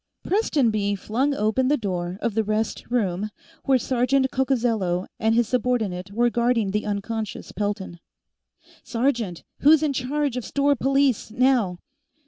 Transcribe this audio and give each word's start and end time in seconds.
Prestonby 0.23 0.95
flung 0.97 1.35
open 1.35 1.67
the 1.67 1.77
door 1.77 2.17
of 2.23 2.33
the 2.33 2.43
rest 2.43 2.89
room 2.89 3.29
where 3.65 3.77
Sergeant 3.77 4.31
Coccozello 4.31 5.05
and 5.19 5.35
his 5.35 5.47
subordinate 5.47 6.09
were 6.11 6.31
guarding 6.31 6.71
the 6.71 6.87
unconscious 6.87 7.51
Pelton. 7.51 7.99
"Sergeant! 8.81 9.43
Who's 9.59 9.83
in 9.83 9.93
charge 9.93 10.37
of 10.37 10.43
store 10.43 10.75
police, 10.75 11.29
now?" 11.29 11.77